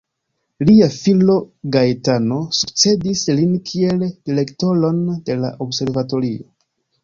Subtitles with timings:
[0.69, 1.35] Lia filo,
[1.75, 6.53] Gaetano, sukcedis lin kiel direktoron de la observatorio.